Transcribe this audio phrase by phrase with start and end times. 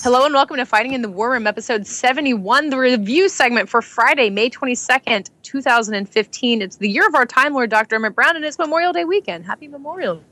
[0.00, 3.82] Hello and welcome to Fighting in the War Room, episode 71, the review segment for
[3.82, 6.62] Friday, May 22nd, 2015.
[6.62, 7.96] It's the year of our Time Lord, Dr.
[7.96, 9.44] Emmett Brown, and it's Memorial Day weekend.
[9.44, 10.22] Happy Memorial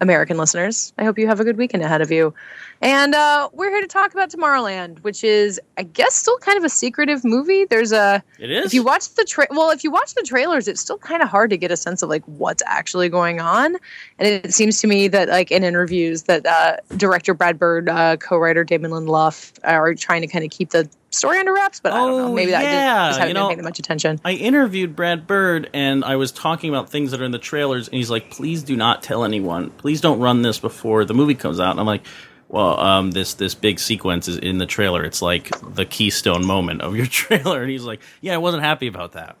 [0.00, 0.92] American listeners.
[0.96, 2.32] I hope you have a good weekend ahead of you.
[2.80, 6.64] And uh, we're here to talk about Tomorrowland, which is, I guess, still kind of
[6.64, 7.66] a secretive movie.
[7.66, 8.22] There's a.
[8.38, 8.64] It is.
[8.64, 11.28] If you watch the tra- well, if you watch the trailers, it's still kind of
[11.28, 13.76] hard to get a sense of like what's actually going on.
[14.18, 18.16] And it seems to me that like in interviews that uh, director Brad Bird, uh,
[18.16, 21.80] co-writer Damon Lindelof are trying to kind of keep the story under wraps.
[21.80, 22.26] But I don't know.
[22.28, 23.08] Oh, Maybe that yeah.
[23.08, 24.20] just, just haven't You been know, paying that much attention.
[24.24, 27.88] I interviewed Brad Bird and I was talking about things that are in the trailers,
[27.88, 29.70] and he's like, "Please do not tell anyone.
[29.70, 32.02] Please don't run this before the movie comes out." And I'm like,
[32.48, 35.04] "Well, um, this this big sequence is in the trailer.
[35.04, 38.86] It's like the keystone moment of your trailer." And he's like, "Yeah, I wasn't happy
[38.86, 39.36] about that."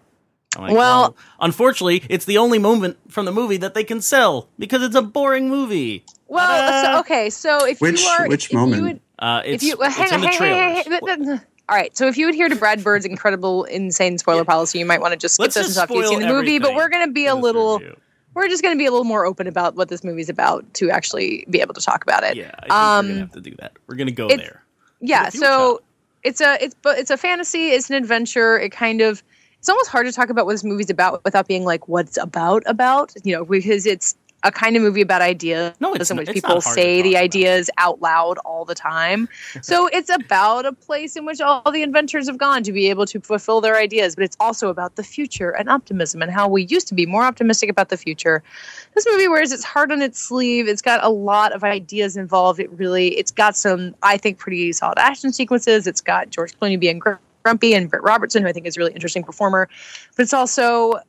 [0.56, 4.48] I'm like, Well- unfortunately, it's the only moment from the movie that they can sell
[4.58, 6.04] because it's a boring movie.
[6.26, 7.30] Well, so, okay.
[7.30, 8.82] So if Which- you are, which if you moment?
[8.82, 10.86] would- Uh, if it's, you well, it's in on, the hang trailers.
[10.86, 11.40] hang on, hang on.
[11.70, 15.00] All right, so if you adhere to Brad Bird's incredible, insane spoiler policy, you might
[15.00, 16.58] want to just skip Let's this just and talk if you've seen the movie.
[16.58, 17.96] But we're going to be a little, review.
[18.34, 20.90] we're just going to be a little more open about what this movie's about to
[20.90, 22.36] actually be able to talk about it.
[22.36, 23.72] Yeah, I think Um, we're gonna have to do that.
[23.86, 24.64] We're gonna go it's- there.
[25.00, 25.80] yeah so
[26.24, 29.22] it's a it's but it's a fantasy it's an adventure it kind of
[29.58, 32.62] it's almost hard to talk about what this movie's about without being like what's about
[32.66, 36.28] about you know because it's a kind of movie about ideas No, it's in which
[36.28, 37.22] it's people say the about.
[37.22, 39.28] ideas out loud all the time.
[39.62, 43.06] So it's about a place in which all the inventors have gone to be able
[43.06, 46.64] to fulfill their ideas but it's also about the future and optimism and how we
[46.64, 48.42] used to be more optimistic about the future.
[48.94, 50.66] This movie wears its heart on its sleeve.
[50.68, 52.60] It's got a lot of ideas involved.
[52.60, 55.86] It really it's got some i think pretty solid action sequences.
[55.86, 56.98] It's got george clooney being
[57.42, 59.68] grumpy and britt robertson who i think is a really interesting performer
[60.16, 61.00] but it's also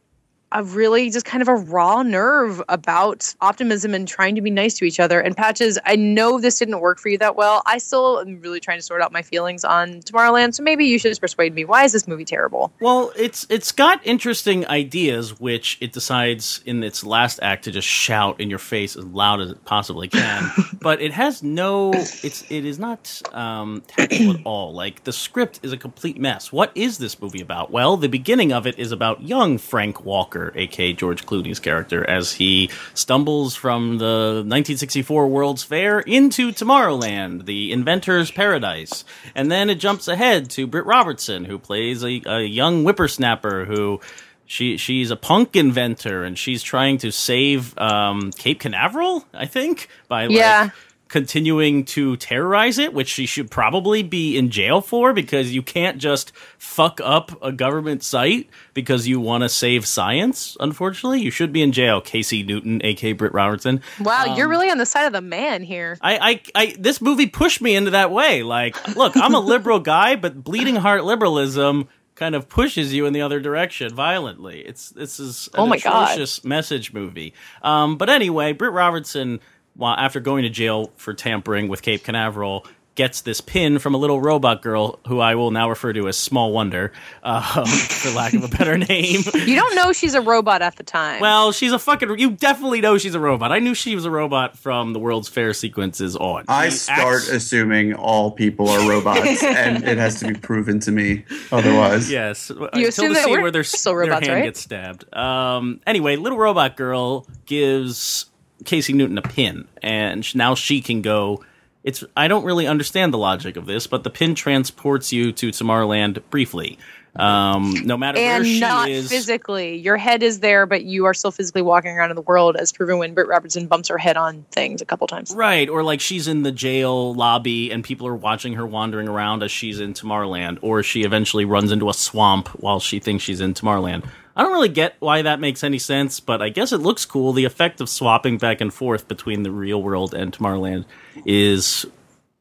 [0.52, 4.74] a really just kind of a raw nerve about optimism and trying to be nice
[4.76, 5.20] to each other.
[5.20, 7.62] And Patches, I know this didn't work for you that well.
[7.66, 10.56] I still am really trying to sort out my feelings on Tomorrowland.
[10.56, 11.66] So maybe you should just persuade me.
[11.66, 12.74] Why is this movie terrible?
[12.80, 17.88] Well, it's it's got interesting ideas, which it decides in its last act to just
[17.88, 20.52] shout in your face as loud as it possibly can.
[20.82, 24.74] but it has no, it's it is not um, tactful at all.
[24.74, 26.52] Like the script is a complete mess.
[26.52, 27.72] What is this movie about?
[27.72, 32.34] Well, the beginning of it is about young Frank Walker, aka George Clooney's character, as
[32.34, 39.04] he stumbles from the 1964 World's Fair into Tomorrowland, the inventor's paradise,
[39.36, 44.00] and then it jumps ahead to Britt Robertson, who plays a, a young whippersnapper who.
[44.46, 49.88] She she's a punk inventor and she's trying to save um, Cape Canaveral, I think,
[50.10, 50.70] by like Yeah.
[51.12, 55.98] Continuing to terrorize it, which she should probably be in jail for because you can't
[55.98, 60.56] just fuck up a government site because you want to save science.
[60.62, 63.82] Unfortunately, you should be in jail, Casey Newton, aka Britt Robertson.
[64.00, 65.98] Wow, you're really on the side of the man here.
[66.02, 66.18] I,
[66.56, 68.42] I, I, this movie pushed me into that way.
[68.42, 73.12] Like, look, I'm a liberal guy, but bleeding heart liberalism kind of pushes you in
[73.12, 74.62] the other direction violently.
[74.62, 76.18] It's this is an Oh my God.
[76.46, 77.34] message movie.
[77.64, 79.42] Um, but anyway, Britt Robertson,
[79.82, 82.66] while after going to jail for tampering with Cape Canaveral.
[82.96, 86.18] Gets this pin from a little robot girl who I will now refer to as
[86.18, 86.92] Small Wonder,
[87.24, 89.22] um, for lack of a better name.
[89.34, 91.22] You don't know she's a robot at the time.
[91.22, 92.20] Well, she's a fucking.
[92.20, 93.54] You definitely know she's a robot.
[93.54, 96.44] I knew she was a robot from the World's Fair sequences on.
[96.50, 100.82] I She start acts- assuming all people are robots, and it has to be proven
[100.82, 102.12] to me otherwise.
[102.12, 104.44] Yes, You until assume the that scene we're where their, still their robots, hand right?
[104.48, 105.16] gets stabbed.
[105.16, 108.26] Um, anyway, little robot girl gives
[108.66, 111.44] Casey Newton a pin, and now she can go.
[111.84, 115.50] It's I don't really understand the logic of this, but the pin transports you to
[115.50, 116.78] Tomorrowland briefly.
[117.14, 119.76] Um, no matter where and she not is, physically.
[119.76, 122.72] Your head is there, but you are still physically walking around in the world, as
[122.72, 125.34] proven when Britt Robertson bumps her head on things a couple times.
[125.36, 129.44] Right, or like she's in the jail lobby and people are watching her wandering around
[129.44, 133.42] as she's in Tomorrowland, or she eventually runs into a swamp while she thinks she's
[133.42, 134.06] in Tomorrowland.
[134.36, 137.34] I don't really get why that makes any sense, but I guess it looks cool.
[137.34, 140.86] The effect of swapping back and forth between the real world and Tomorrowland
[141.26, 141.86] is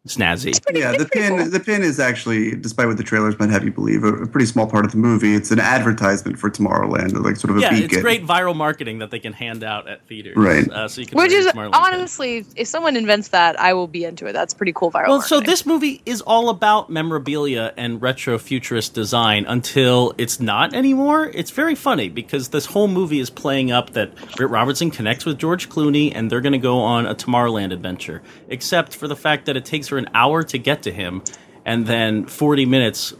[0.06, 0.61] snazzy.
[0.64, 1.50] Pretty- Yeah, the pretty pin cool.
[1.50, 4.47] the pin is actually, despite what the trailers might have you believe, a, a pretty
[4.47, 5.35] small part of the movie.
[5.35, 7.91] It's an advertisement for Tomorrowland, like sort of a Yeah, beacon.
[7.91, 10.37] it's great viral marketing that they can hand out at theaters.
[10.37, 10.69] Right.
[10.70, 11.94] Uh, so you can Which wear is your Tomorrowland pin.
[11.94, 14.32] honestly, if someone invents that, I will be into it.
[14.32, 15.08] That's pretty cool viral.
[15.08, 20.75] Well, so this movie is all about memorabilia and retro futurist design until it's not
[20.75, 21.31] anymore.
[21.35, 25.38] It's very funny because this whole movie is playing up that Britt Robertson connects with
[25.38, 29.44] George Clooney and they're going to go on a Tomorrowland adventure, except for the fact
[29.47, 31.23] that it takes an hour to get to him
[31.65, 33.15] and then 40 minutes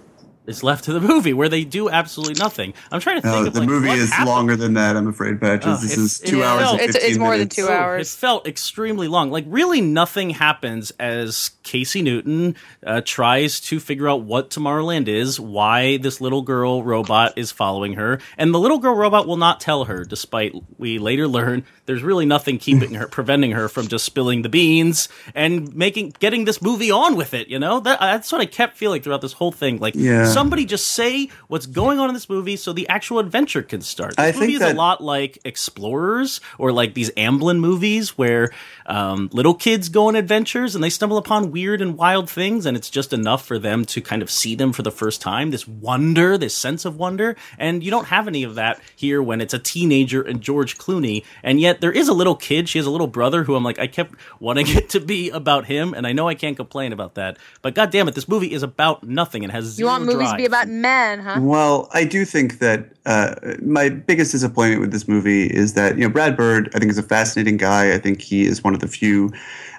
[0.47, 2.75] is left to the movie where they do absolutely nothing.
[2.91, 4.29] I'm trying to think No, of the like, movie what is happened.
[4.29, 4.97] longer than that.
[4.97, 5.67] I'm afraid, Patches.
[5.67, 7.57] Oh, this it's- is two it hours felt- and It's- it's 15 more than minutes.
[7.57, 8.13] two Oh, hours.
[8.15, 9.31] It felt extremely long.
[9.31, 15.39] Like really, nothing happens as Casey Newton uh, tries to figure out what Tomorrowland is,
[15.39, 19.61] why this little girl robot is following her, and the little girl robot will not
[19.61, 20.05] tell her.
[20.05, 24.49] Despite we later learn there's really nothing keeping her, preventing her from just spilling the
[24.49, 27.49] beans and making getting this movie on with it.
[27.49, 29.79] You know that that's what I kept feeling throughout this whole thing.
[29.79, 30.30] Like Yeah.
[30.31, 34.17] Somebody just say what's going on in this movie so the actual adventure can start.
[34.17, 38.51] This I movie think is a lot like Explorers or like these Amblin movies where
[38.87, 42.77] um, little kids go on adventures and they stumble upon weird and wild things, and
[42.77, 45.51] it's just enough for them to kind of see them for the first time.
[45.51, 49.41] This wonder, this sense of wonder, and you don't have any of that here when
[49.41, 52.69] it's a teenager and George Clooney, and yet there is a little kid.
[52.69, 55.67] She has a little brother who I'm like, I kept wanting it to be about
[55.67, 57.39] him, and I know I can't complain about that.
[57.63, 60.37] But god damn it, this movie is about nothing and has you zero want movies
[60.37, 61.39] be about men, huh?
[61.41, 66.05] Well, I do think that uh, my biggest disappointment with this movie is that you
[66.05, 66.71] know Brad Bird.
[66.75, 67.95] I think is a fascinating guy.
[67.95, 69.33] I think he is one of the few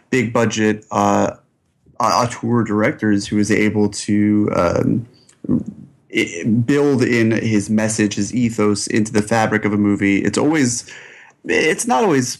[0.10, 1.36] big budget uh,
[2.00, 5.08] auteur directors who is able to um,
[6.66, 10.20] build in his message, his ethos into the fabric of a movie.
[10.20, 10.92] It's always,
[11.46, 12.40] it's not always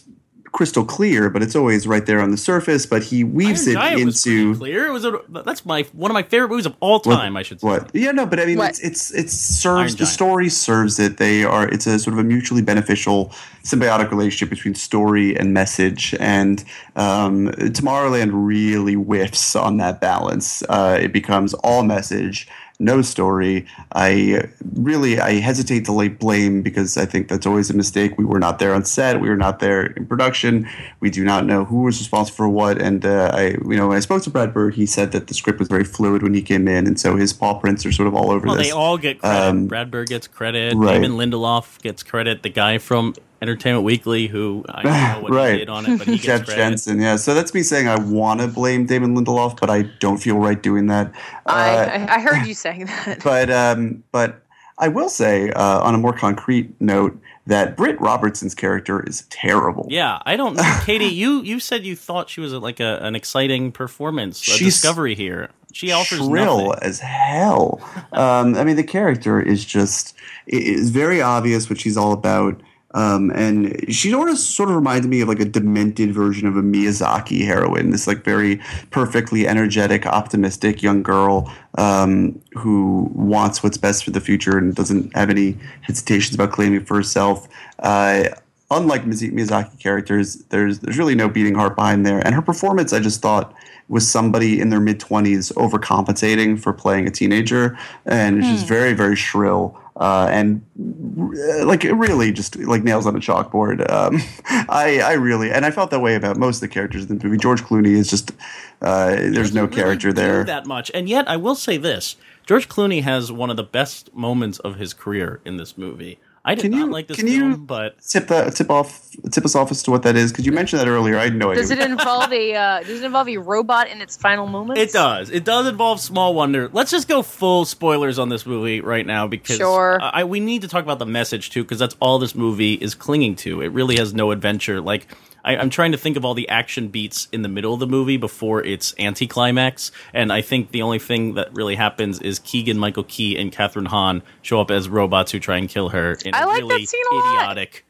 [0.52, 2.84] crystal clear, but it's always right there on the surface.
[2.86, 4.86] But he weaves Iron it Giant was into clear.
[4.86, 7.36] It was a, that's my one of my favorite movies of all what- time.
[7.36, 7.66] I should say.
[7.66, 7.90] What?
[7.94, 8.78] Yeah, no, but I mean, What?
[8.82, 10.12] it's it's it Iron serves the Giant.
[10.12, 11.16] story serves it.
[11.16, 13.32] They are it's a sort of a mutually beneficial
[13.64, 16.14] symbiotic relationship between story and message.
[16.20, 16.64] And
[16.96, 20.62] um, Tomorrowland really whiffs on that balance.
[20.68, 22.46] Uh, it becomes all message.
[22.82, 23.64] No story.
[23.92, 28.18] I really I hesitate to lay blame because I think that's always a mistake.
[28.18, 29.20] We were not there on set.
[29.20, 30.68] We were not there in production.
[31.00, 32.80] We do not know who was responsible for what.
[32.82, 35.34] And uh, I, you know, when I spoke to Brad Bird, he said that the
[35.34, 38.08] script was very fluid when he came in, and so his paw prints are sort
[38.08, 38.66] of all over Well, this.
[38.66, 39.48] they all get credit.
[39.48, 40.74] Um, Brad Bird gets credit.
[40.74, 41.00] right.
[41.00, 42.42] Damon Lindelof gets credit.
[42.42, 45.52] The guy from Entertainment Weekly, who I don't know what Right.
[45.52, 46.56] he did on it, but he gets Jeff credit.
[46.60, 47.16] Jensen, yeah.
[47.16, 50.62] So that's me saying I want to blame Damon Lindelof, but I don't feel right
[50.62, 51.12] doing that.
[51.44, 53.20] I, Uh, I I heard you saying that.
[53.24, 54.42] but um, but
[54.78, 59.86] I will say uh, on a more concrete note that Britt Robertson's character is terrible.
[59.90, 61.12] Yeah, I don't know, Katey.
[61.12, 65.14] You you said you thought she was like a, an exciting performance, a She's discovery
[65.16, 65.50] here.
[65.72, 66.82] She offers shrill nothing.
[66.88, 67.80] as hell.
[68.12, 70.14] um, I mean, the character is just
[70.46, 72.60] it is very obvious what she's all about.
[72.94, 76.56] Um, and she sort of sort of reminded me of like a demented version of
[76.56, 77.90] a Miyazaki heroine.
[77.90, 78.60] This like very
[78.90, 85.14] perfectly energetic, optimistic young girl um, who wants what's best for the future and doesn't
[85.16, 87.48] have any hesitations about claiming for herself.
[87.78, 88.24] Uh,
[88.70, 92.18] unlike Miyazaki characters, there's there's really no beating heart behind there.
[92.24, 93.54] And her performance, I just thought,
[93.88, 98.92] was somebody in their mid twenties overcompensating for playing a teenager, and it's just very
[98.92, 99.78] very shrill.
[99.94, 103.88] Uh, and uh, like it really just like nails on a chalkboard.
[103.90, 104.20] Um,
[104.68, 107.24] I I really and I felt that way about most of the characters in the
[107.24, 107.36] movie.
[107.36, 108.32] George Clooney is just
[108.80, 110.44] uh, there's no really character there.
[110.44, 110.90] that much.
[110.94, 112.16] And yet, I will say this:
[112.46, 116.18] George Clooney has one of the best moments of his career in this movie.
[116.44, 119.00] I did Can not you- like this can film, you- but Tip that tip off
[119.30, 121.16] tip us off as to what that is because you mentioned that earlier.
[121.16, 121.62] I had no idea.
[121.62, 124.80] Does it involve a uh, Does it involve a robot in its final moments?
[124.80, 125.30] It does.
[125.30, 126.68] It does involve Small Wonder.
[126.72, 129.98] Let's just go full spoilers on this movie right now because Sure.
[130.02, 132.94] I, we need to talk about the message too because that's all this movie is
[132.96, 133.60] clinging to.
[133.60, 134.80] It really has no adventure.
[134.80, 135.06] Like
[135.44, 137.86] I, I'm trying to think of all the action beats in the middle of the
[137.86, 142.78] movie before its anticlimax, and I think the only thing that really happens is Keegan
[142.78, 146.42] Michael Key and Kathryn Hahn show up as robots who try and kill her in
[146.42, 147.34] I a like that scene a lot.
[147.34, 147.84] idiotic.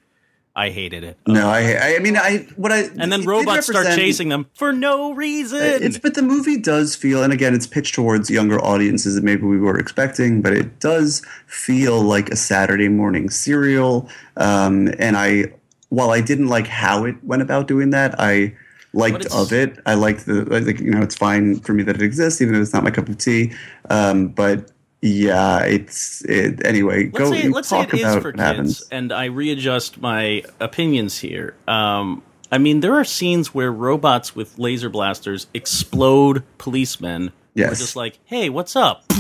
[0.54, 1.16] I hated it.
[1.26, 4.70] No, I, I I mean I what I and then robots start chasing them for
[4.70, 5.60] no reason.
[5.62, 9.44] It's but the movie does feel, and again, it's pitched towards younger audiences than maybe
[9.44, 14.10] we were expecting, but it does feel like a Saturday morning serial.
[14.36, 15.54] Um, and I,
[15.88, 18.54] while I didn't like how it went about doing that, I
[18.92, 19.78] liked of it.
[19.86, 22.60] I liked the like you know it's fine for me that it exists, even though
[22.60, 23.52] it's not my cup of tea.
[23.88, 24.70] Um, but
[25.02, 27.06] yeah, it's it anyway.
[27.06, 28.88] let's go say, let's say talk it is about for kids, happens.
[28.92, 31.54] and I readjust my opinions here.
[31.66, 37.32] Um, I mean, there are scenes where robots with laser blasters explode policemen.
[37.54, 37.78] Who are Yes.
[37.78, 39.04] just like, hey, what's up?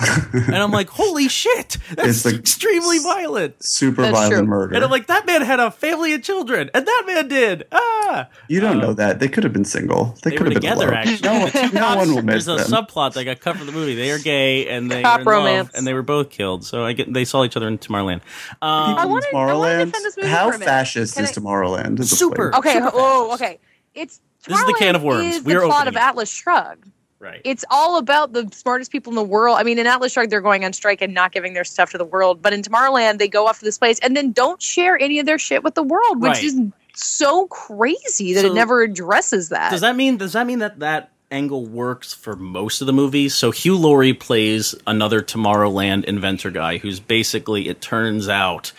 [0.00, 3.62] and I'm like, holy shit, that's It's like- extremely violent.
[3.62, 4.46] Super That's violent true.
[4.46, 4.74] murder.
[4.74, 7.64] And I'm like, that man had a family and children, and that man did.
[7.70, 10.16] Ah, you don't know that they could have been single.
[10.24, 10.88] They, they could were have been together.
[10.88, 10.96] alone.
[10.96, 13.94] Actually, No, no one will miss There's a subplot that got cut from the movie.
[13.94, 16.64] They are gay and they Cop are in love, and they were both killed.
[16.64, 18.16] So I get they saw each other in Tomorrowland.
[18.16, 19.84] Um, I wanna- I Tomorrowland.
[19.86, 20.64] defend this movie How for a minute.
[20.66, 22.00] fascist Can is I- Tomorrowland?
[22.00, 22.52] as Super.
[22.56, 22.74] Okay.
[22.74, 23.60] Super Oh, okay.
[23.94, 25.36] It's This is the can of worms.
[25.36, 26.02] Is We the are plot opening of.
[26.02, 26.90] Atlas Shrugged.
[27.24, 27.40] Right.
[27.44, 29.56] It's all about the smartest people in the world.
[29.58, 31.98] I mean, in Atlas Shrugged, they're going on strike and not giving their stuff to
[31.98, 32.42] the world.
[32.42, 35.26] But in Tomorrowland, they go off to this place and then don't share any of
[35.26, 36.44] their shit with the world, which Right.
[36.44, 36.60] is
[36.94, 39.70] so crazy that So- it never addresses that.
[39.70, 43.34] Does that mean does that mean that that angle works for most of the movies?
[43.34, 48.70] So Hugh Laurie plays another Tomorrowland inventor guy who's basically it turns out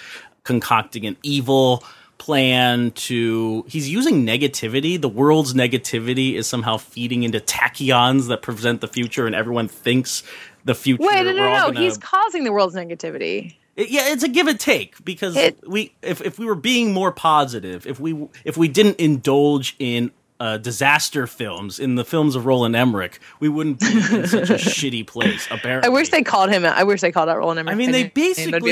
[0.43, 1.83] concocting an evil
[2.17, 8.81] plan to he's using negativity the world's negativity is somehow feeding into tachyons that present
[8.81, 10.23] the future and everyone thinks
[10.63, 11.53] the future Wait, no, no, no.
[11.67, 13.55] gonna- He's causing the world's negativity.
[13.75, 16.93] it- yeah, it's a give and take because It- we if if we were being
[16.93, 22.35] more positive, if we if we didn't indulge in uh, disaster films in the films
[22.35, 25.47] of Roland Emmerich, we wouldn't be in such a shitty place.
[25.49, 26.65] Apparently, I wish they called him.
[26.65, 27.73] I wish they called out Roland Emmerich.
[27.73, 28.21] I mean, they That'd be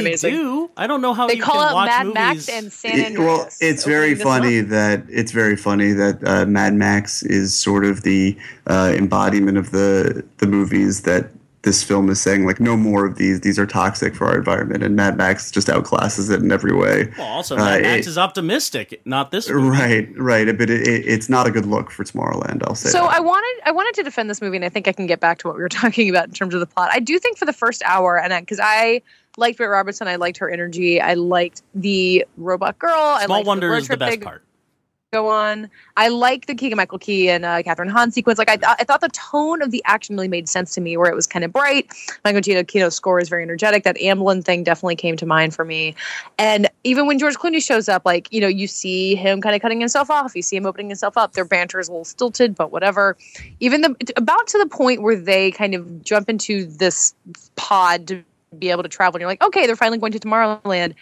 [0.01, 0.69] basically do.
[0.75, 2.15] I don't know how They you call can out watch Mad movies.
[2.15, 4.69] Max and San It- well, it's very funny month.
[4.71, 9.71] that it's very funny that uh, Mad Max is sort of the uh, embodiment of
[9.71, 11.29] the the movies that
[11.63, 13.41] this film is saying like no more of these.
[13.41, 17.11] These are toxic for our environment, and Mad Max just outclasses it in every way.
[17.17, 19.49] Well, also, Uh, Mad Max it- is optimistic, not this.
[19.49, 19.67] movie.
[19.69, 22.63] Right, right, but it, it, it's not a good look for Tomorrowland.
[22.67, 22.89] I'll say.
[22.89, 23.11] So that.
[23.15, 25.39] I wanted I wanted to defend this movie, and I think I can get back
[25.39, 26.89] to what we were talking about in terms of the plot.
[26.93, 29.01] I do think for the first hour, and because I,
[29.37, 32.91] liked Britt Robertson, I liked her energy, I liked the robot girl.
[32.93, 34.43] I Small liked Wonder the road is the trip they best part.
[35.13, 35.69] Go on.
[35.95, 38.39] I like the Keegan Michael Key and uh, Kathryn Hahn sequence.
[38.39, 40.97] Like I, th- I thought the tone of the action really made sense to me,
[40.97, 41.93] where it was kind of bright.
[42.25, 43.83] Michael Giacchino's score is very energetic.
[43.83, 45.93] That Amblin thing definitely came to mind for me.
[46.39, 49.61] And even when George Clooney shows up, like you know, you see him kind of
[49.61, 50.35] cutting himself off.
[50.35, 51.33] You see him opening himself up.
[51.33, 53.15] Their banter is a little stilted, but whatever.
[53.59, 57.13] Even the about to the point where they kind of jump into this
[57.55, 58.23] pod to
[58.57, 59.17] be able to travel.
[59.17, 60.95] And you're like, okay, they're finally going to Tomorrowland.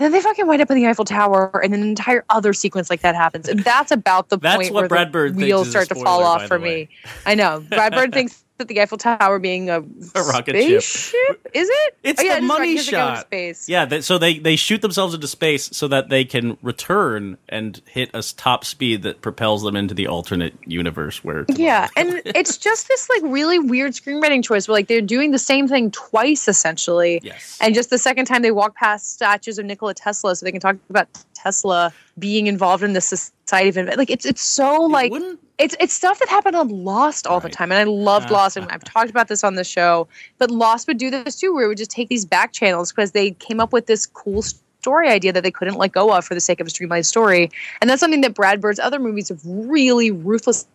[0.00, 2.88] And then they fucking wind up in the Eiffel Tower, and an entire other sequence
[2.88, 5.88] like that happens, and that's about the That's point where Brad the Bird wheels start
[5.88, 6.88] to fall off for me.
[7.26, 7.62] I know.
[7.68, 10.82] Brad Bird thinks that the Eiffel Tower being a, A rocket ship.
[10.82, 11.96] spaceship, is it?
[12.04, 12.78] It's Oh, yeah, the it money right.
[12.78, 13.26] He to go into shot.
[13.26, 13.68] Space.
[13.68, 17.80] Yeah, that, so they they shoot themselves into space so that they can return and
[17.86, 22.56] hit a top speed that propels them into the alternate universe where Yeah, and it's
[22.56, 26.46] just this like really weird screenwriting choice where like they're doing the same thing twice
[26.48, 27.20] essentially.
[27.24, 27.58] Yes.
[27.60, 30.60] And just the second time they walk past statues of Nikola Tesla so they can
[30.60, 31.08] talk about
[31.42, 33.98] Tesla being involved in the society of invent.
[33.98, 37.48] Like it's it's so like wouldn't- it's it's stuff that happened on Lost all the
[37.50, 40.08] time, and I loved Uh, Lost, and I've talked about this on the show.
[40.38, 43.12] But Lost would do this too, where it would just take these back channels because
[43.12, 46.34] they came up with this cool story idea that they couldn't let go of for
[46.34, 49.40] the sake of a streamlined story, and that's something that Brad Bird's other movies have
[49.44, 50.68] really ruthlessly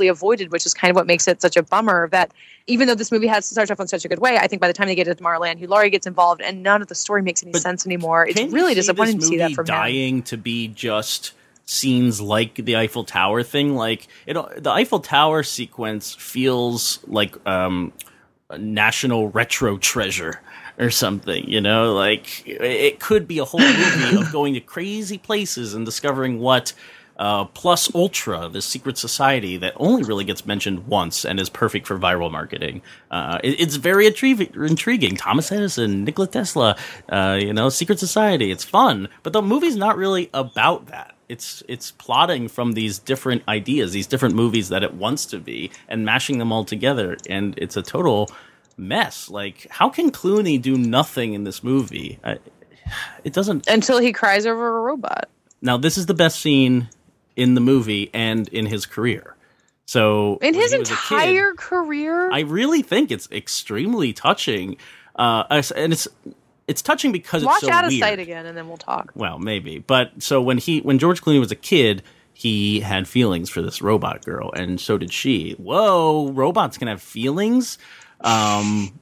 [0.00, 2.08] avoided, which is kind of what makes it such a bummer.
[2.08, 2.32] That
[2.66, 4.68] even though this movie has starts off in such a good way, I think by
[4.68, 7.22] the time they get to Tomorrowland, Hugh Laurie gets involved, and none of the story
[7.22, 8.26] makes any But sense anymore.
[8.26, 9.74] It's really disappointing to see that from him.
[9.74, 11.32] dying to be just
[11.66, 13.74] scenes like the Eiffel Tower thing.
[13.74, 17.92] Like it, the Eiffel Tower sequence feels like um,
[18.48, 20.40] a national retro treasure
[20.78, 21.48] or something.
[21.48, 25.84] You know, like it could be a whole movie of going to crazy places and
[25.84, 26.72] discovering what.
[27.18, 31.86] Uh, plus Ultra, the secret society that only really gets mentioned once and is perfect
[31.86, 32.82] for viral marketing.
[33.10, 35.16] Uh, it- it's very intri- intriguing.
[35.16, 36.76] Thomas Edison, Nikola Tesla,
[37.08, 38.50] uh, you know, secret society.
[38.50, 41.14] It's fun, but the movie's not really about that.
[41.28, 45.70] It's it's plotting from these different ideas, these different movies that it wants to be,
[45.88, 48.30] and mashing them all together, and it's a total
[48.76, 49.28] mess.
[49.30, 52.18] Like, how can Clooney do nothing in this movie?
[52.22, 52.38] I,
[53.24, 55.28] it doesn't Until he cries over a robot.
[55.62, 56.88] now, this is the best scene
[57.36, 59.36] in the movie and in his career.
[59.86, 64.78] So In his a kid, entire career, I really think it's extremely touching,
[65.14, 65.44] uh,
[65.76, 66.08] and it's
[66.66, 68.00] it's touching because watch it's so out of weird.
[68.00, 69.12] sight again, and then we'll talk.
[69.14, 72.02] Well, maybe, but so when he when George Clooney was a kid,
[72.34, 75.52] he had feelings for this robot girl, and so did she.
[75.52, 77.78] Whoa, robots can have feelings,
[78.22, 78.98] um,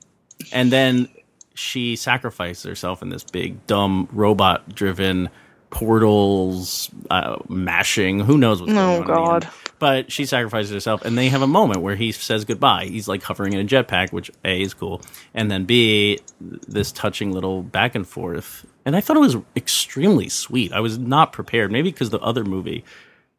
[0.52, 1.08] and then
[1.54, 5.30] she sacrificed herself in this big dumb robot driven
[5.74, 9.48] portals uh, mashing who knows what's going on Oh, the God.
[9.78, 13.22] but she sacrifices herself and they have a moment where he says goodbye he's like
[13.22, 15.02] hovering in a jetpack which a is cool
[15.34, 20.28] and then b this touching little back and forth and i thought it was extremely
[20.28, 22.84] sweet i was not prepared maybe because the other movie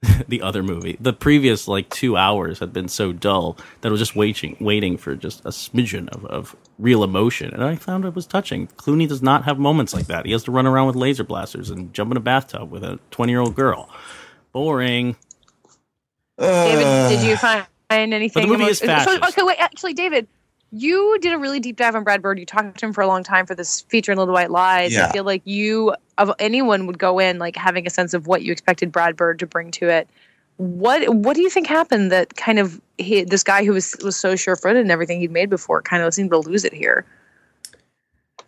[0.27, 0.98] the other movie.
[1.00, 4.98] The previous like two hours had been so dull that I was just waiting, waiting
[4.98, 8.67] for just a smidgen of, of real emotion, and I found it was touching.
[8.67, 10.25] Clooney does not have moments like that.
[10.25, 13.00] He has to run around with laser blasters and jump in a bathtub with a
[13.12, 13.89] twenty-year-old girl.
[14.51, 15.15] Boring.
[16.38, 17.10] David, uh.
[17.10, 18.29] did you find anything?
[18.34, 19.22] But the movie emo- is fascist.
[19.22, 19.58] So, okay, wait.
[19.60, 20.27] Actually, David,
[20.72, 22.39] you did a really deep dive on Brad Bird.
[22.39, 24.94] You talked to him for a long time for this feature in Little White Lies.
[24.94, 25.08] Yeah.
[25.08, 28.41] I feel like you, of anyone, would go in like having a sense of what
[28.41, 30.10] you expected Brad Bird to bring to it.
[30.58, 34.16] What What do you think happened that kind of he, this guy who was was
[34.16, 37.06] so sure footed and everything he'd made before kind of seemed to lose it here?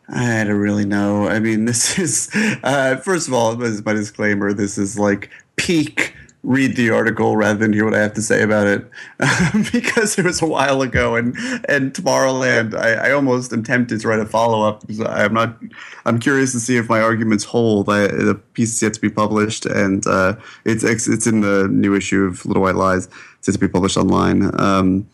[0.09, 1.27] I don't really know.
[1.27, 2.29] I mean, this is
[2.63, 6.13] uh, first of all, as my disclaimer, this is like peak.
[6.43, 8.85] Read the article rather than hear what I have to say about it,
[9.73, 11.35] because it was a while ago, and
[11.67, 12.73] and Tomorrowland.
[12.73, 14.81] I, I almost am tempted to write a follow up.
[14.81, 15.57] Because I'm not.
[16.05, 17.89] I'm curious to see if my arguments hold.
[17.89, 21.67] I, the piece is yet to be published, and uh, it's it's it's in the
[21.67, 23.09] new issue of Little White Lies.
[23.39, 24.51] It's yet to be published online.
[24.59, 25.07] Um,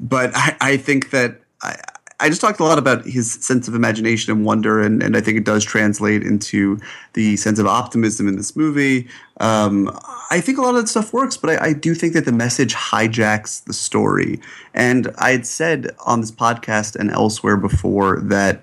[0.00, 1.76] but I, I think that I,
[2.18, 5.20] I just talked a lot about his sense of imagination and wonder, and, and I
[5.20, 6.80] think it does translate into
[7.12, 9.06] the sense of optimism in this movie.
[9.38, 9.90] Um,
[10.30, 12.32] I think a lot of that stuff works, but I, I do think that the
[12.32, 14.40] message hijacks the story.
[14.72, 18.62] And I had said on this podcast and elsewhere before that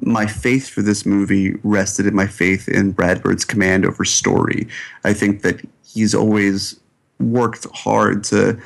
[0.00, 4.66] my faith for this movie rested in my faith in Brad Bird's command over story.
[5.04, 6.78] I think that he's always
[7.20, 8.60] worked hard to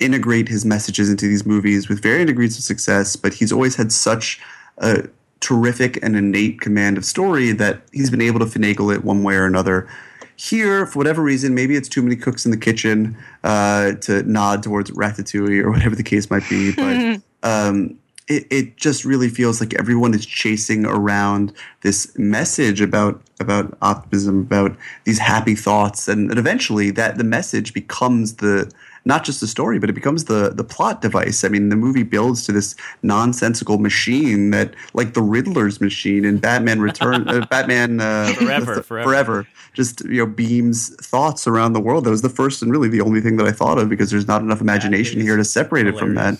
[0.00, 3.92] integrate his messages into these movies with varying degrees of success, but he's always had
[3.92, 4.40] such
[4.78, 5.08] a
[5.40, 9.34] terrific and innate command of story that he's been able to finagle it one way
[9.34, 9.88] or another.
[10.36, 14.62] Here, for whatever reason, maybe it's too many cooks in the kitchen uh, to nod
[14.62, 19.60] towards Ratatouille or whatever the case might be, but um, it, it just really feels
[19.60, 26.30] like everyone is chasing around this message about about optimism, about these happy thoughts, and,
[26.30, 28.72] and eventually that the message becomes the
[29.04, 31.44] not just the story, but it becomes the the plot device.
[31.44, 36.38] I mean, the movie builds to this nonsensical machine that, like the Riddler's machine in
[36.38, 39.08] Batman Return, uh, Batman uh, Forever, the- forever.
[39.10, 42.04] forever, just you know beams thoughts around the world.
[42.04, 44.28] That was the first and really the only thing that I thought of because there's
[44.28, 46.34] not enough imagination here to separate it from that.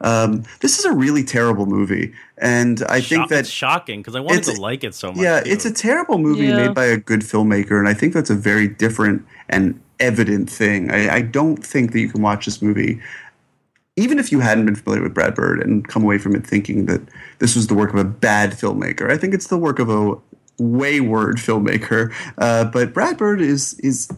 [0.00, 4.16] Um, this is a really terrible movie, and I think Shock- that it's shocking because
[4.16, 5.18] I wanted it's- to like it so much.
[5.22, 5.50] yeah, too.
[5.50, 6.56] it's a terrible movie Yeah.
[6.66, 10.90] made by a good filmmaker, and I think that's a very different and evident thing.
[10.90, 13.00] I, I don't think that you can watch this movie,
[13.96, 16.86] even if you hadn't been familiar with Brad Bird, and come away from it thinking
[16.86, 17.00] that
[17.38, 19.10] this was the work of a bad filmmaker.
[19.10, 20.14] I think it's the work of a
[20.58, 22.12] wayward filmmaker.
[22.38, 24.08] Uh, but Brad Bird is is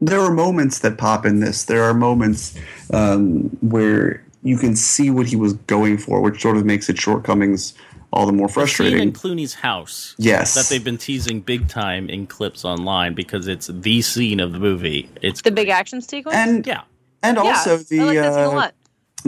[0.00, 1.64] there are moments that pop in this.
[1.64, 2.58] There are moments
[2.92, 7.00] um, where you can see what he was going for, which sort of makes its
[7.00, 7.74] shortcomings
[8.16, 8.98] all the more The scene frustrating.
[9.00, 10.14] in Clooney's house.
[10.18, 10.54] Yes.
[10.54, 14.58] that they've been teasing big time in clips online because it's the scene of the
[14.58, 15.08] movie.
[15.22, 16.36] It's The big action sequence.
[16.36, 16.82] and yeah.
[17.22, 18.74] and also the I like that a uh, lot.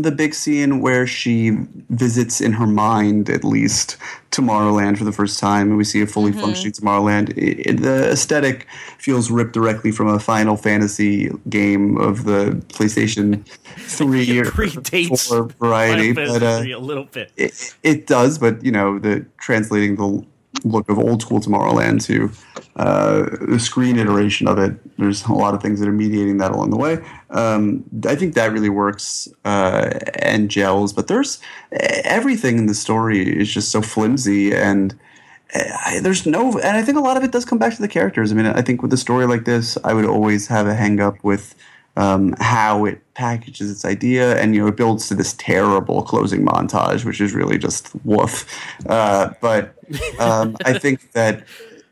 [0.03, 1.51] The big scene where she
[1.91, 3.97] visits in her mind at least
[4.31, 6.41] Tomorrowland for the first time, and we see a fully Mm-hmm.
[6.41, 7.31] functioning Tomorrowland.
[7.37, 8.67] It, it- the aesthetic
[8.99, 13.47] feels ripped directly from a Final Fantasy game of the PlayStation
[13.79, 17.33] Three or predates four variety, but uh, a little bit.
[17.37, 18.39] it, it does.
[18.39, 20.25] But you know, the translating the
[20.65, 22.31] look of old school Tomorrowland to
[22.77, 24.73] uh, the screen iteration of it.
[24.99, 26.99] There's a lot of things that are mediating that along the way.
[27.31, 30.93] Um, I think that really works uh, and gels.
[30.93, 31.41] But there's
[31.73, 34.99] everything in the story is just so flimsy and.
[35.55, 37.89] I, there's no, and I think a lot of it does come back to the
[37.89, 38.31] characters.
[38.31, 41.01] I mean, I think with a story like this, I would always have a hang
[41.01, 41.55] up with
[41.99, 46.47] um, how it packages its idea, and you know, it builds to this terrible closing
[46.47, 48.47] montage, which is really just woof.
[48.87, 49.75] Uh, but
[50.21, 51.45] um, I think that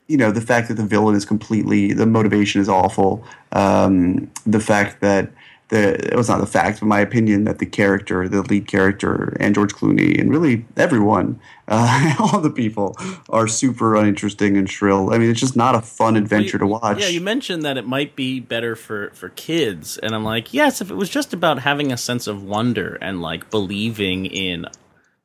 [0.06, 3.24] you know the fact that the villain is completely the motivation is awful.
[3.50, 5.30] Um, the fact that
[5.68, 9.36] the it was not the fact, but my opinion that the character, the lead character,
[9.40, 12.96] and George Clooney, and really everyone, uh, all the people,
[13.30, 15.12] are super uninteresting and shrill.
[15.12, 17.00] I mean, it's just not a fun adventure to watch.
[17.00, 20.80] Yeah, you mentioned that it might be better for for kids, and I'm like, yes,
[20.80, 24.66] if it was just about having a sense of wonder and like believing in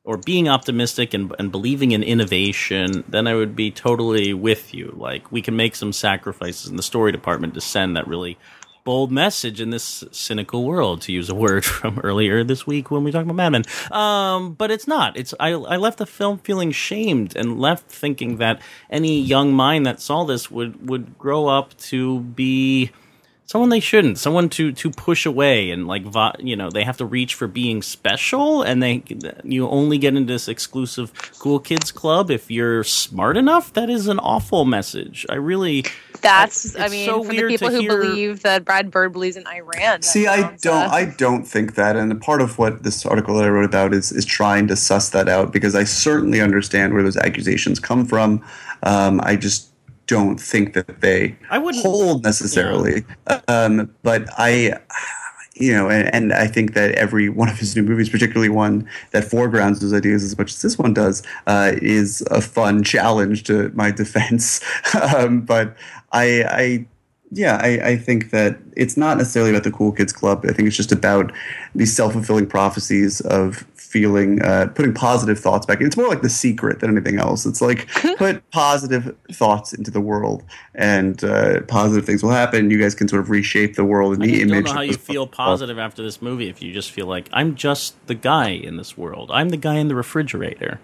[0.04, 4.92] or being optimistic and, and believing in innovation, then I would be totally with you.
[4.96, 8.36] Like we can make some sacrifices in the story department to send that really
[8.84, 13.04] bold message in this cynical world, to use a word from earlier this week when
[13.04, 13.64] we talked about Mad Men.
[13.90, 15.16] Um, but it's not.
[15.16, 19.86] It's I, I left the film feeling shamed and left thinking that any young mind
[19.86, 22.90] that saw this would would grow up to be
[23.52, 26.04] someone they shouldn't, someone to to push away and like
[26.38, 29.02] you know they have to reach for being special, and they
[29.44, 33.72] you only get into this exclusive cool kids club if you're smart enough.
[33.74, 35.26] That is an awful message.
[35.28, 35.84] I really
[36.22, 38.90] That's, I it's mean, so for the weird people to who hear- believe that Brad
[38.90, 40.04] Bird believes in Ayn Rand.
[40.04, 40.66] See, I don't.
[40.66, 43.92] uh, I don't think that, and part of what this article that I wrote about
[43.92, 48.06] is is trying to suss that out because I certainly understand where those accusations come
[48.06, 48.44] from.
[48.82, 49.68] Um, I just
[50.06, 53.04] don't think that they I wouldn't- hold necessarily.
[53.48, 54.78] Um, but I,
[55.54, 58.88] you know, and, and I think that every one of his new movies, particularly one
[59.10, 63.44] that foregrounds those ideas as much as this one does, uh, is a fun challenge
[63.44, 64.60] to my defense.
[65.14, 65.76] um, but
[66.12, 66.86] I, I
[67.34, 70.44] yeah, I, I think that it's not necessarily about the cool kids club.
[70.46, 71.32] I think it's just about
[71.74, 75.80] these self fulfilling prophecies of feeling, uh, putting positive thoughts back.
[75.80, 77.46] It's more like the secret than anything else.
[77.46, 82.70] It's like put positive thoughts into the world, and uh, positive things will happen.
[82.70, 84.64] You guys can sort of reshape the world in I the image.
[84.64, 87.54] don't know how you feel positive after this movie if you just feel like I'm
[87.54, 89.30] just the guy in this world.
[89.32, 90.80] I'm the guy in the refrigerator.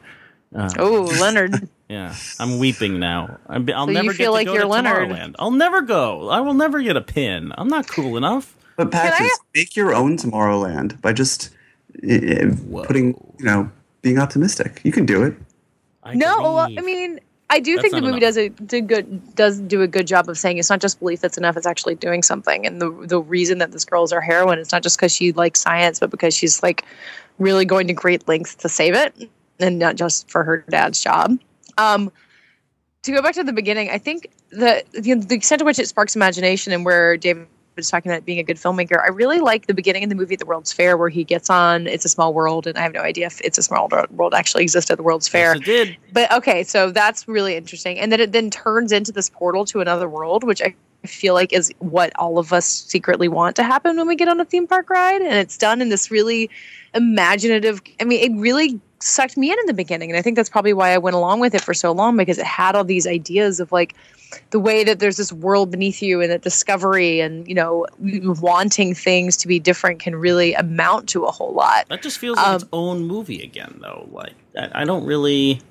[0.54, 1.68] Oh, Leonard.
[1.88, 3.38] Yeah, I'm weeping now.
[3.46, 5.08] I'm, I'll So you never feel get like to go you're to Leonard.
[5.08, 5.36] Tomorrowland.
[5.38, 6.28] I'll never go.
[6.28, 7.50] I will never get a pin.
[7.56, 8.58] I'm not cool enough.
[8.76, 11.48] But Patches, make your own Tomorrowland by just
[12.04, 12.50] uh,
[12.84, 13.70] putting, you know,
[14.02, 14.82] being optimistic.
[14.84, 15.34] You can do it.
[16.02, 16.58] I No, well.
[16.58, 18.20] I mean, I do That's think the movie enough.
[18.20, 21.22] does a did good does do a good job of saying it's not just belief
[21.22, 22.66] that's enough; it's actually doing something.
[22.66, 25.60] And the the reason that this girl's our heroine is not just because she likes
[25.60, 26.84] science, but because she's like
[27.38, 29.30] really going to great lengths to save it,
[29.60, 31.38] and not just for her dad's job.
[31.76, 32.10] Um,
[33.02, 35.88] to go back to the beginning, I think the the, the extent to which it
[35.88, 37.46] sparks imagination and where David
[37.78, 40.34] was talking about being a good filmmaker, I really like the beginning of the movie
[40.34, 42.92] at the World's Fair where he gets on It's a Small World, and I have
[42.92, 45.54] no idea if It's a Small World actually exists at the World's Fair.
[45.54, 45.96] Yes, it did.
[46.12, 47.98] But okay, so that's really interesting.
[47.98, 50.74] And then it then turns into this portal to another world, which I
[51.06, 54.40] feel like is what all of us secretly want to happen when we get on
[54.40, 55.22] a theme park ride.
[55.22, 56.50] And it's done in this really
[56.94, 60.10] imaginative I mean, it really sucked me in in the beginning.
[60.10, 62.38] And I think that's probably why I went along with it for so long because
[62.38, 63.94] it had all these ideas of like
[64.50, 68.94] the way that there's this world beneath you and that discovery and, you know, wanting
[68.94, 71.88] things to be different can really amount to a whole lot.
[71.88, 74.08] That just feels like Um, its own movie again, though.
[74.10, 75.62] Like I, I don't really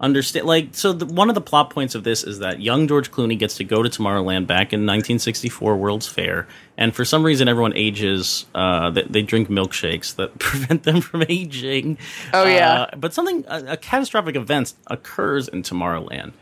[0.00, 0.46] understand.
[0.46, 3.38] Like, so the, one of the plot points of this is that young George Clooney
[3.38, 7.76] gets to go to Tomorrowland back in 1964 World's Fair, and for some reason, everyone
[7.76, 8.46] ages.
[8.54, 11.98] Uh, they, they drink milkshakes that prevent them from aging.
[12.32, 12.82] Oh, yeah.
[12.92, 16.32] Uh, but something a, a catastrophic event occurs in Tomorrowland.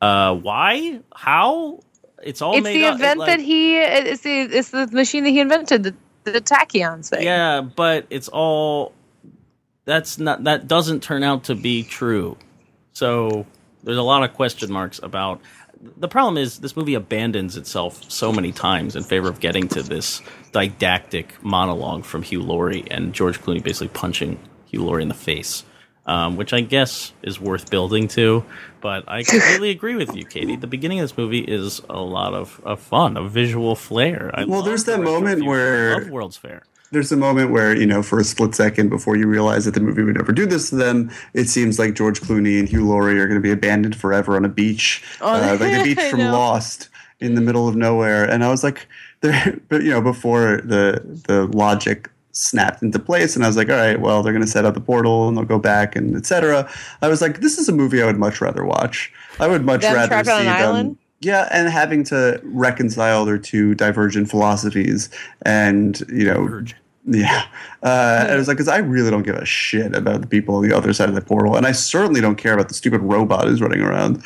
[0.00, 1.00] Uh, why?
[1.14, 1.80] How?
[2.22, 2.94] It's all it's made the up.
[2.96, 5.94] event like- that he it's the it's the machine that he invented the,
[6.24, 8.92] the tachyons thing Yeah, but it's all
[9.86, 12.36] that's not that doesn't turn out to be true.
[12.92, 13.46] So
[13.84, 15.40] there's a lot of question marks about
[15.96, 19.82] the problem is this movie abandons itself so many times in favor of getting to
[19.82, 20.20] this
[20.52, 25.64] didactic monologue from Hugh Laurie and George Clooney basically punching Hugh Laurie in the face.
[26.06, 28.42] Um, which I guess is worth building to,
[28.80, 30.60] but I completely agree with you, Katey.
[30.60, 34.30] The beginning of this movie is a lot of, of fun, a visual flair.
[34.34, 36.62] I Well, there's that moment where- I love World's Fair.
[36.92, 39.80] There's a moment where, you know, for a split second before you realize that the
[39.80, 43.20] movie would never do this to them, it seems like George Clooney and Hugh Laurie
[43.20, 46.20] are going to be abandoned forever on a beach, uh, like the beach from.
[46.20, 46.88] Lost
[47.20, 48.24] in the middle of nowhere.
[48.24, 48.88] And I was like,
[49.20, 53.68] there, but you know, before the the logic snapped into place, and I was like,
[53.68, 56.16] all right, well, they're going to set up the portal and they'll go back and
[56.16, 56.70] etc.
[57.02, 59.12] I was like, this is a movie I would much rather watch.
[59.38, 60.98] I would much Them rather see them.
[61.22, 61.48] Island?
[61.52, 65.08] Yeah, and having to reconcile their two divergent philosophies,
[65.42, 66.80] and you know, Divergent.
[67.06, 67.44] yeah,
[67.82, 70.56] uh, and it was like because I really don't give a shit about the people
[70.56, 73.00] on the other side of the portal, and I certainly don't care about the stupid
[73.02, 74.22] robot who's running around.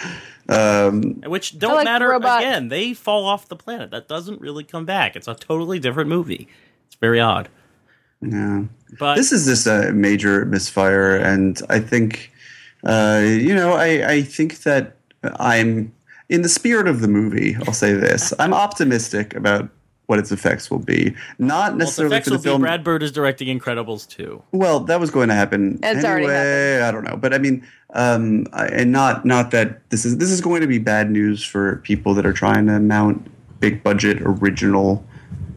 [0.48, 2.68] Um, Which don't like matter robot- again.
[2.68, 3.90] They fall off the planet.
[3.90, 5.16] That doesn't really come back.
[5.16, 6.48] It's a totally different movie.
[6.87, 7.48] It's very odd.
[8.20, 8.64] yeah,
[8.98, 12.30] But this is just a major misfire, and I think,
[12.85, 14.96] uh, you know, I, I think that
[15.40, 15.92] I'm
[16.28, 17.56] in the spirit of the movie.
[17.66, 19.68] I'll say this: I'm optimistic about
[20.06, 21.14] what its effects will be.
[21.38, 22.62] Not well, its necessarily effects for the will film.
[22.62, 24.42] be Brad Bird is directing Incredibles 2.
[24.52, 26.82] Well, that was going to happen It's anyway.
[26.82, 30.30] I don't know, but I mean, um, I- and not not that this is this
[30.30, 34.18] is going to be bad news for people that are trying to mount big budget
[34.20, 35.04] original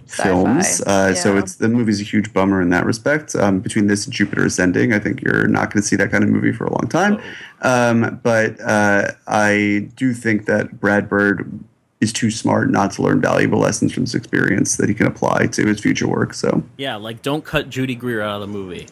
[0.10, 0.82] films.
[0.82, 3.36] Uh, So it's the movie's a huge bummer in that respect.
[3.36, 6.24] Um, between this and Jupiter Ascending, I think you're not going to see that kind
[6.24, 7.22] of movie for a long time.
[7.62, 11.52] Um, but uh, I do think that Brad Bird
[12.00, 15.48] is too smart not to learn valuable lessons from this experience that he can apply
[15.48, 16.34] to his future work.
[16.34, 16.64] So.
[16.78, 18.88] Yeah, like don't cut Judy Greer out of the movie.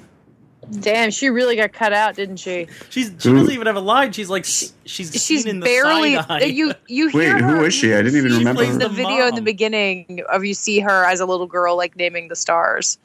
[0.79, 2.67] Damn, she really got cut out, didn't she?
[2.89, 4.11] She's she doesn't even have a line.
[4.11, 6.15] She's like she's She's seen in the barely.
[6.15, 6.43] side eye.
[6.45, 7.93] You you Wait, hear who her- is she?
[7.93, 8.79] I didn't even she remember plays her.
[8.79, 11.95] the The video in the beginning of you see her as a little girl like
[11.95, 12.97] naming the stars.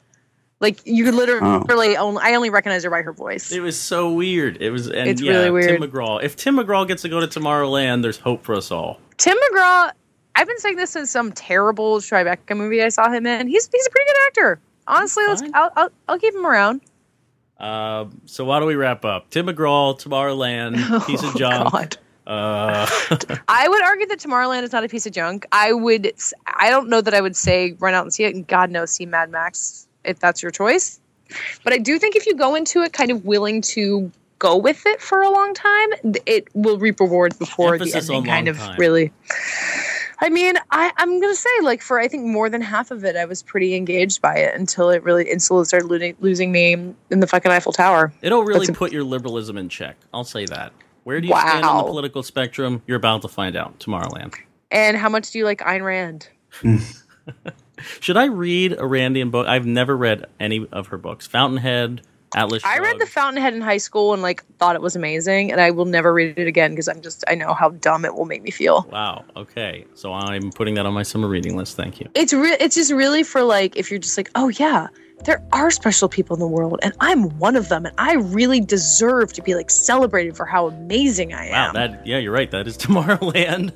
[0.59, 2.05] Like you could literally Oh.
[2.07, 3.51] only I only recognize her by her voice.
[3.51, 4.57] It was so weird.
[4.61, 5.79] It was and It's yeah, really weird.
[5.81, 6.23] Tim McGraw.
[6.23, 8.99] If Tim McGraw gets to go to Tomorrowland, there's hope for us all.
[9.17, 9.91] Tim McGraw.
[10.35, 13.47] I've been saying this since some terrible Tribeca movie I saw him in.
[13.47, 14.59] He's he's a pretty good actor.
[14.87, 16.81] Honestly, let's I'll, I'll I'll keep him around.
[17.61, 19.29] Uh, so why don't we wrap up?
[19.29, 20.75] Tim McGraw, Tomorrowland,
[21.07, 21.71] piece of Oh, junk.
[21.71, 21.97] God.
[22.27, 22.87] Uh,
[23.47, 25.45] I would argue that Tomorrowland is not a piece of junk.
[25.51, 26.11] I would.
[26.47, 28.91] I don't know that I would say run out and see it, and God knows
[28.91, 30.99] see Mad Max if that's your choice.
[31.63, 34.85] But I do think if you go into it kind of willing to go with
[34.87, 35.89] it for a long time,
[36.25, 38.75] it will reap rewards before Emphasis the on ending kind of time.
[38.79, 39.11] really.
[40.23, 43.15] I mean, I, I'm gonna say like for I think more than half of it,
[43.15, 46.73] I was pretty engaged by it until it really until it started losing, losing me
[47.09, 48.13] in the fucking Eiffel Tower.
[48.21, 49.97] it'll really That's a- put your liberalism in check.
[50.13, 50.73] I'll say that.
[51.03, 52.83] Where do you stand on the political spectrum?
[52.85, 53.79] You're about to find out.
[53.79, 54.35] Tomorrowland.
[54.69, 56.29] And how much do you like Ayn Rand?
[57.99, 59.47] Should I read a Randian book?
[59.47, 61.25] I've never read any of her books.
[61.25, 62.01] Fountainhead,
[62.35, 62.63] Atlas.
[62.65, 65.71] I read The Fountainhead in high school and like thought it was amazing, and I
[65.71, 68.41] will never read it again because I'm just I know how dumb it will make
[68.43, 68.87] me feel.
[68.91, 69.25] Wow.
[69.35, 69.85] Okay.
[69.95, 71.75] So I'm putting that on my summer reading list.
[71.75, 72.09] Thank you.
[72.15, 72.55] It's real.
[72.59, 74.87] It's just really for like if you're just like, oh yeah,
[75.25, 78.59] there are special people in the world, and I'm one of them, and I really
[78.61, 81.67] deserve to be like celebrated for how amazing I Wow.
[81.69, 81.73] am.
[81.73, 82.07] That.
[82.07, 82.49] Yeah, you're right.
[82.51, 82.77] That is
[83.25, 83.73] Tomorrowland.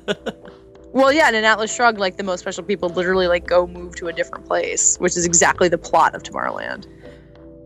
[0.92, 3.94] well, yeah, and in Atlas Shrugged, like the most special people literally like go move
[3.96, 6.86] to a different place, which is exactly the plot of Tomorrowland.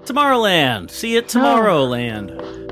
[0.05, 0.91] Tomorrowland.
[0.91, 2.31] See it Tomorrowland.
[2.31, 2.70] Hey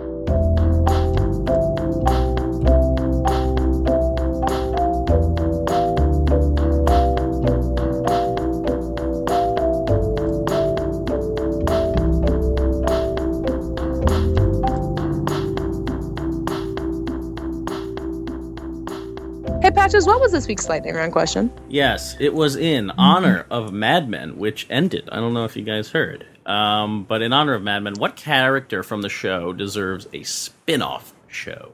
[19.88, 21.50] Patches, what was this week's lightning round question?
[21.70, 25.08] Yes, it was in honor of Mad Men, which ended.
[25.10, 26.26] I don't know if you guys heard.
[26.44, 30.82] Um, but in honor of Mad Men, what character from the show deserves a spin
[30.82, 31.72] off show?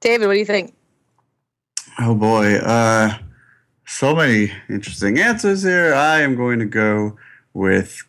[0.00, 0.74] David, what do you think?
[1.98, 3.18] Oh boy, uh,
[3.84, 5.92] so many interesting answers here.
[5.92, 7.18] I am going to go
[7.52, 8.02] with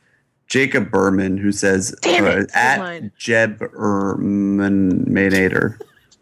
[0.47, 3.11] Jacob Berman, who says Damn it, uh, at mine.
[3.17, 4.17] Jeb Bermanator,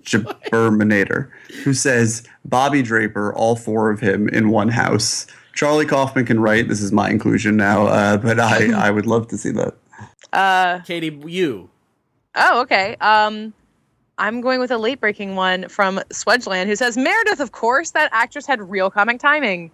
[0.03, 1.29] Jeb Bermanator,
[1.63, 5.27] who says Bobby Draper, all four of him in one house.
[5.53, 6.67] Charlie Kaufman can write.
[6.67, 9.75] This is my inclusion now, uh, but I, I would love to see that.
[10.31, 11.69] Uh, Katey, you.
[12.35, 12.95] Oh, okay.
[13.01, 13.53] Um,
[14.17, 18.09] I'm going with a late breaking one from Swedgeland who says Meredith, of course, that
[18.13, 19.71] actress had real comic timing.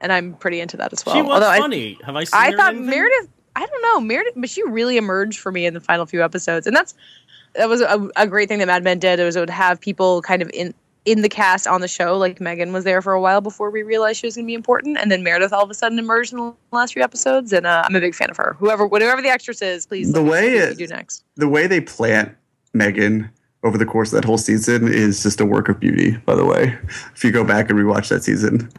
[0.00, 1.14] And I'm pretty into that as well.
[1.14, 1.98] she was Although I- funny.
[2.04, 2.90] Have I seen I, her thought anything?
[2.90, 6.24] Meredith, I don't know, Meredith, but she really emerged for me in the final few
[6.24, 6.66] episodes.
[6.66, 6.94] And that's,
[7.54, 9.20] that was a, a great thing that Mad Men did.
[9.20, 10.72] It was it would have people kind of in,
[11.04, 12.16] in the cast on the show.
[12.16, 14.54] Like Megan was there for a while before we realized she was going to be
[14.54, 14.96] important.
[14.98, 17.52] And then Meredith all of a sudden emerged in the last few episodes.
[17.52, 18.56] And uh, I'm a big fan of her.
[18.58, 20.12] Whoever, whatever the actress is, please.
[20.12, 21.24] The way it- you do next.
[21.36, 22.34] The way they plant
[22.72, 23.30] Megan
[23.64, 26.44] over the course of that whole season is just a work of beauty, by the
[26.44, 26.76] way.
[27.14, 28.70] If you go back and rewatch that season.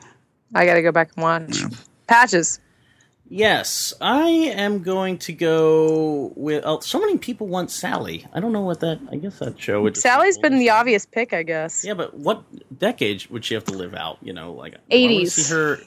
[0.55, 1.63] I got to go back and watch.
[2.07, 2.59] Patches.
[3.35, 6.63] Yes, I am going to go with.
[6.67, 8.27] Oh, so many people want Sally.
[8.31, 8.99] I don't know what that.
[9.11, 9.81] I guess that show.
[9.81, 11.83] would Sally's been the obvious pick, I guess.
[11.83, 12.43] Yeah, but what
[12.77, 14.19] decade would she have to live out?
[14.21, 15.31] You know, like 80s.
[15.31, 15.79] See her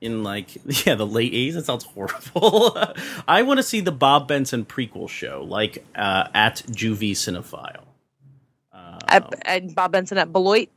[0.00, 0.48] in like
[0.86, 1.54] yeah, the late eighties.
[1.54, 2.78] That sounds horrible.
[3.28, 7.82] I want to see the Bob Benson prequel show, like uh, at Juvie Cinephile.
[8.72, 10.70] Uh, At, at Bob Benson at Beloit.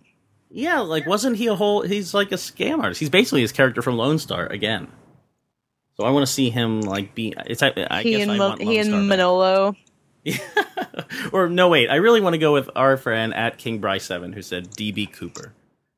[0.50, 1.84] yeah, like wasn't he a whole?
[1.84, 3.00] He's like a scam artist.
[3.00, 4.90] He's basically his character from Lone Star again.
[6.00, 7.34] So I want to see him like be.
[7.46, 9.10] It's I, I he guess and I want he and.
[9.10, 9.76] Manolo.
[11.34, 11.90] or no, wait.
[11.90, 15.12] I really want to go with our friend at King Bryce Seven, who said DB
[15.12, 15.52] Cooper.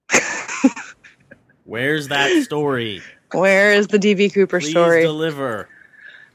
[1.65, 3.03] Where's that story?
[3.31, 5.03] Where is the DB Cooper Please story?
[5.03, 5.69] deliver.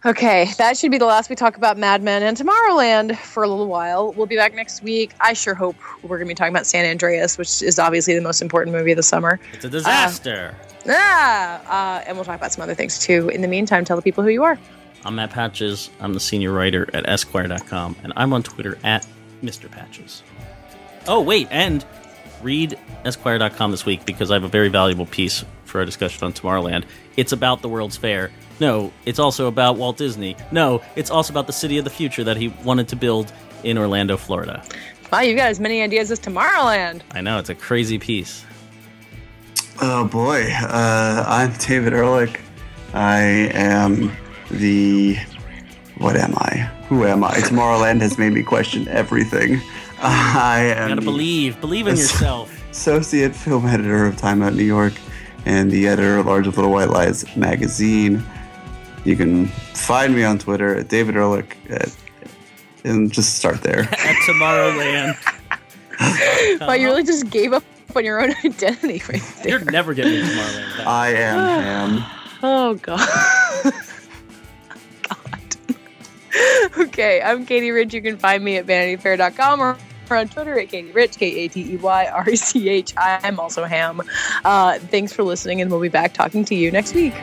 [0.07, 3.49] Okay, that should be the last we talk about Mad Men and Tomorrowland for a
[3.49, 4.13] little while.
[4.13, 5.13] We'll be back next week.
[5.21, 8.21] I sure hope we're going to be talking about San Andreas, which is obviously the
[8.21, 9.41] most important movie of the summer.
[9.53, 10.55] It's a disaster.
[10.89, 13.31] Ah, uh, and we'll talk about some other things too.
[13.31, 14.57] In the meantime, tell the people who you are.
[15.05, 15.91] I'm Matt Patches.
[15.99, 19.05] I'm the senior writer at Esquire.com, and I'm on Twitter at
[19.43, 19.69] Mr.
[19.69, 20.23] Patches.
[21.09, 21.85] Oh, wait, and
[22.43, 25.45] read Esquire.com this week because I have a very valuable piece
[25.77, 26.85] for our discussion on Tomorrowland.
[27.19, 28.31] It's about the World's Fair.
[28.61, 30.35] No, it's also about Walt Disney.
[30.51, 33.31] No, it's also about the city of the future that he wanted to build
[33.63, 34.63] in Orlando, Florida.
[35.13, 37.03] Wow, you've got as many ideas as Tomorrowland.
[37.13, 38.47] I know, it's a crazy piece.
[39.83, 42.41] Oh boy, uh, I'm David Ehrlich.
[42.95, 44.11] I am
[44.51, 45.17] the
[45.99, 46.71] what am I?
[46.89, 47.35] Who am I?
[47.35, 49.61] Tomorrowland has made me question everything.
[50.01, 50.89] I am.
[50.89, 51.61] You gotta believe.
[51.61, 52.51] Believe in yourself.
[52.71, 54.95] associate film editor of Time Out New York
[55.47, 58.23] and the editor of Large Little White Lies magazine.
[59.05, 61.97] You can find me on Twitter at David Ehrlich at,
[62.85, 63.81] and just start there.
[63.93, 65.17] At Tomorrowland.
[66.61, 69.49] Wow, you really just gave up on your own identity right there.
[69.59, 70.87] You're never getting to Tomorrowland.
[70.87, 72.05] I am Ham.
[72.43, 73.09] Oh god.
[75.09, 75.57] god.
[76.79, 77.95] okay, I'm Katey Rich.
[77.95, 79.79] You can find me at vanityfair.com or
[80.11, 82.95] or on Twitter at Katey Rich, K A T E Y R C H.
[82.97, 84.03] I'm also Ham.
[84.45, 87.15] Uh, thanks for listening, and we'll be back talking to you next week.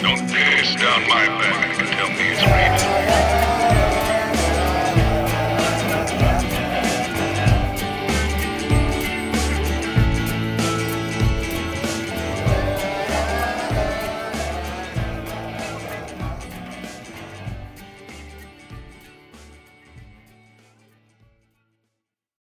[0.00, 0.28] Don't
[0.76, 3.33] down my back and tell me it's.